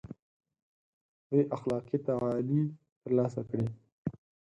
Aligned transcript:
دوی 1.29 1.41
اخلاقي 1.55 1.97
تعالي 2.07 2.61
تر 3.01 3.11
لاسه 3.17 3.41
کړي. 3.49 3.67